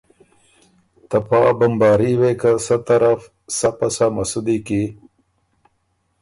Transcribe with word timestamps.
ته 1.09 1.17
پا 1.27 1.39
بمباري 1.59 2.13
وې 2.19 2.33
که 2.41 2.51
سۀ 2.65 2.75
طرف 2.87 3.19
سۀ 3.57 3.69
پسۀ 3.77 4.07
مسُودی 4.15 4.57
کی 4.65 4.83